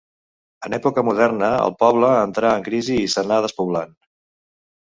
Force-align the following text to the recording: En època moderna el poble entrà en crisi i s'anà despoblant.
En 0.67 0.75
època 0.77 1.03
moderna 1.09 1.51
el 1.67 1.75
poble 1.83 2.09
entrà 2.23 2.55
en 2.61 2.65
crisi 2.71 2.97
i 3.05 3.15
s'anà 3.17 3.39
despoblant. 3.49 3.95